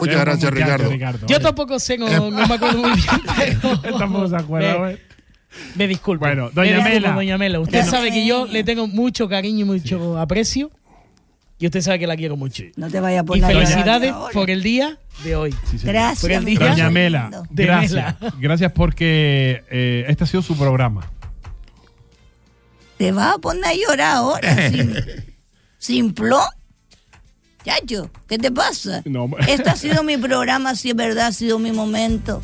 [0.00, 1.26] Muchas gracias, Ricardo.
[1.28, 3.06] Yo tampoco sé, no, no me acuerdo muy bien,
[3.62, 3.80] pero...
[3.84, 4.98] Él tampoco se acuerda, Me- güey.
[5.76, 6.24] Me disculpo.
[6.24, 7.12] Bueno, Me doña disculpo, Mela.
[7.14, 7.90] Doña Mela, usted Bueno.
[7.92, 10.72] sabe que yo le tengo mucho cariño y mucho aprecio.
[11.64, 12.62] Y usted sabe que la quiero mucho.
[12.76, 15.54] No te vayas a Y poner a llorar felicidades por el día de hoy.
[15.70, 15.78] Sí.
[15.82, 16.20] Gracias.
[16.20, 16.58] Por el día.
[16.58, 17.42] Doña Mela.
[17.48, 18.20] De gracias.
[18.20, 18.34] Mela.
[18.38, 21.10] Gracias porque eh, este ha sido su programa.
[22.98, 24.94] Te vas a poner a llorar ahora sin,
[25.78, 26.44] sin plom.
[27.64, 29.00] Chacho, ¿qué te pasa?
[29.06, 32.42] No, Este ha sido mi programa, si es verdad, ha sido mi momento.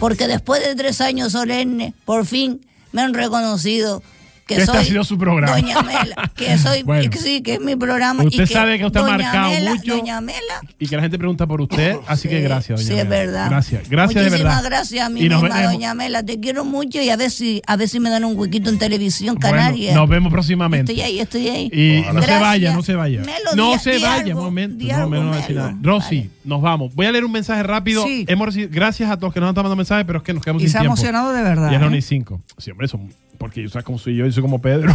[0.00, 4.02] Porque después de tres años solemnes, por fin me han reconocido
[4.46, 5.56] que Este soy ha sido su programa.
[5.56, 7.08] Doña Mela, que soy, Bueno.
[7.10, 8.24] que sí, que es mi programa.
[8.24, 9.96] Usted y sabe que usted ha marcado Mela- mucho.
[9.96, 13.08] Doña Mela, Y que la gente pregunta por usted, así que gracias, doña Sí, es
[13.08, 13.48] verdad.
[13.48, 14.70] Gracias, gracias de Muchísimas verdad.
[14.70, 15.72] gracias a mí Y misma, veremos.
[15.72, 16.22] doña Mela.
[16.22, 18.78] Te quiero mucho y a ver si, a ver si me dan un huequito en
[18.78, 19.94] televisión Bueno, canaria.
[19.94, 20.92] nos vemos próximamente.
[20.92, 21.70] Estoy ahí, estoy ahí.
[21.72, 23.20] Y no se vaya, no se vaya.
[23.20, 24.76] Melo, no se vaya, algo, un momento.
[24.76, 25.68] di No, algo, me no voy a decir Melo.
[25.68, 25.78] nada.
[25.82, 26.30] Rosy, Vale.
[26.44, 26.94] nos vamos.
[26.94, 28.04] Voy a leer un mensaje rápido.
[28.04, 28.24] Sí.
[28.28, 30.62] Hemos recibido, gracias a todos que nos han mandando mensajes, pero es que nos quedamos
[30.62, 30.94] Y sin se ha tiempo.
[30.94, 31.70] emocionado de verdad.
[31.70, 31.86] Y la ¿eh?
[31.86, 32.40] Oni 5.
[32.58, 33.00] Sí, hombre, eso,
[33.44, 34.90] porque yo sabes cómo soy yo, yo soy como Pedro.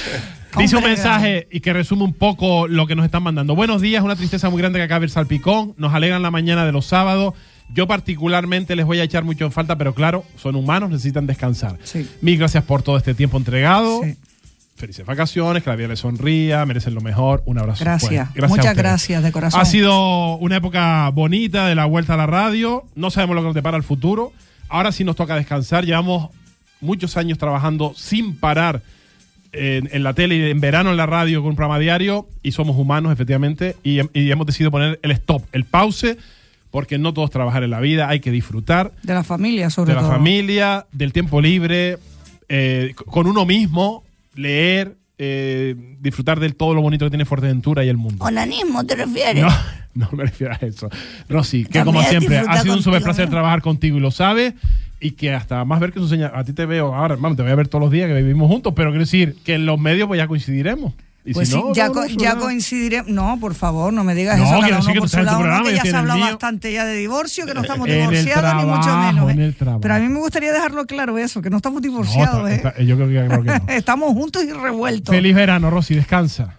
[0.58, 3.54] Dice un mensaje y que resume un poco lo que nos están mandando.
[3.54, 5.74] Buenos días, una tristeza muy grande que acabe el salpicón.
[5.76, 7.34] Nos alegran la mañana de los sábados.
[7.72, 11.78] Yo particularmente les voy a echar mucho en falta, pero claro, son humanos, necesitan descansar.
[11.84, 12.10] Sí.
[12.20, 14.02] Mil gracias por todo este tiempo entregado.
[14.02, 14.16] Sí.
[14.74, 17.44] felices vacaciones, que la vida les sonría, merecen lo mejor.
[17.46, 17.84] Un abrazo.
[17.84, 18.28] Gracias.
[18.48, 19.60] Muchas gracias de corazón.
[19.60, 22.82] Ha sido una época bonita de la vuelta a la radio.
[22.96, 24.32] No sabemos lo que nos depara el futuro.
[24.68, 25.84] Ahora sí nos toca descansar.
[25.84, 26.30] Llevamos
[26.84, 28.82] muchos años trabajando sin parar
[29.52, 32.52] en, en la tele y en verano en la radio con un programa diario y
[32.52, 36.16] somos humanos, efectivamente, y, y hemos decidido poner el stop, el pause,
[36.70, 39.94] porque no todos trabajar en la vida, hay que disfrutar De la familia, sobre de
[39.94, 40.10] la todo.
[40.10, 41.98] familia, del tiempo libre,
[42.48, 44.02] eh, con uno mismo,
[44.34, 48.24] leer, eh, disfrutar de todo lo bonito que tiene Fuerteventura y el mundo.
[48.24, 49.44] ¿Onanismo te refieres?
[49.44, 49.50] No,
[49.94, 50.90] no me refiero a eso.
[51.28, 54.54] Rosy, que También como siempre, ha sido un súper placer trabajar contigo y lo sabes.
[55.06, 56.32] Y que hasta más ver que su señal.
[56.34, 58.48] A ti te veo ahora, hermano, te voy a ver todos los días que vivimos
[58.48, 60.94] juntos, pero quiero decir que en los medios pues ya coincidiremos.
[61.26, 63.10] Y Pues si sí, no, ya, no, co- ya coincidiremos.
[63.10, 64.60] No, por favor, no me digas No, eso.
[64.60, 66.24] cada uno que por su lado, programa, que ya se en el habla mío.
[66.26, 69.30] bastante ya de divorcio, que no estamos En el divorciados, ni mucho menos.
[69.30, 69.54] en ¿eh?
[69.80, 72.50] Pero a mí me gustaría dejarlo claro eso, que no estamos divorciados.
[72.50, 72.72] está- ¿eh?
[72.72, 73.64] está- yo creo que, creo que no.
[73.74, 75.14] Estamos juntos y revueltos.
[75.14, 76.58] Feliz verano, Rosy, descansa.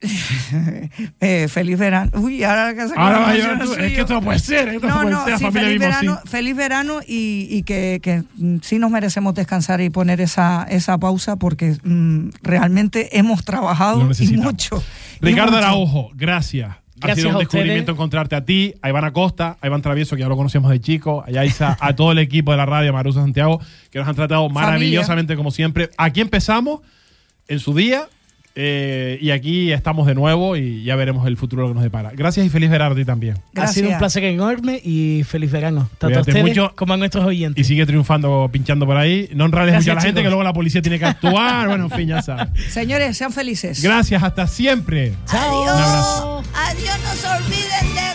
[1.20, 2.10] Eh, feliz verano.
[2.14, 3.72] Uy, ahora que se Ahora vas a tú.
[3.74, 4.68] Es que esto no puede ser.
[4.68, 5.38] Esto no, No, puede ser.
[5.38, 9.80] Sí, familia feliz verano, feliz verano y, y que, que, mm, sí nos merecemos descansar
[9.80, 14.82] y poner esa, esa pausa porque mm, realmente hemos trabajado y mucho.
[15.20, 15.64] y Ricardo mucho.
[15.64, 16.70] Araujo, gracias.
[16.70, 20.22] ha Gracias sido un descubrimiento encontrarte a ti, a Iván Acosta, a Iván Travieso, que
[20.22, 22.92] ya lo conocíamos de chico, a Yaisa, a todo el equipo de la radio, a
[22.92, 25.90] Marusa Santiago, que nos han tratado maravillosamente como siempre.
[25.96, 26.80] Aquí empezamos
[27.48, 28.08] en su día
[28.58, 32.10] eh, y aquí estamos de nuevo y ya veremos el futuro lo que nos depara.
[32.14, 33.36] Gracias y feliz verano a ti también.
[33.54, 35.88] Ha sido un placer enorme y feliz verano.
[35.98, 36.72] Tanto a Cuídate ustedes mucho.
[36.74, 37.66] como a nuestros Y oyentes.
[37.66, 39.28] sigue triunfando, pinchando por ahí.
[39.34, 41.68] No enrades Gracias, mucho a la gente, que luego la policía tiene que actuar.
[41.68, 42.48] bueno, en fin, ya sabes.
[42.72, 43.82] Señores, sean felices.
[43.82, 45.12] Gracias, hasta siempre.
[45.28, 45.52] Adiós.
[45.52, 46.42] Un abrazo.
[46.54, 48.05] Adiós, no se olviden de